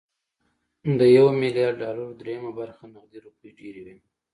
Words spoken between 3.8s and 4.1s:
وي